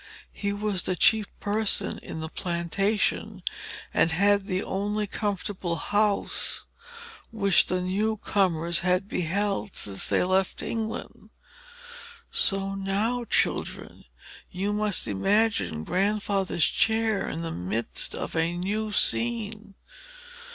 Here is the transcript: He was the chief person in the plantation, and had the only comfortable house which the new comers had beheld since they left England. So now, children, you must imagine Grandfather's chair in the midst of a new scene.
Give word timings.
He 0.33 0.51
was 0.51 0.81
the 0.81 0.95
chief 0.95 1.27
person 1.39 1.99
in 1.99 2.21
the 2.21 2.27
plantation, 2.29 3.43
and 3.93 4.09
had 4.09 4.47
the 4.47 4.63
only 4.63 5.05
comfortable 5.05 5.75
house 5.75 6.65
which 7.29 7.67
the 7.67 7.81
new 7.83 8.17
comers 8.17 8.79
had 8.79 9.07
beheld 9.07 9.75
since 9.75 10.07
they 10.09 10.23
left 10.23 10.63
England. 10.63 11.29
So 12.31 12.73
now, 12.73 13.25
children, 13.25 14.05
you 14.49 14.73
must 14.73 15.07
imagine 15.07 15.83
Grandfather's 15.83 16.65
chair 16.65 17.29
in 17.29 17.43
the 17.43 17.51
midst 17.51 18.15
of 18.15 18.35
a 18.35 18.57
new 18.57 18.91
scene. 18.91 19.75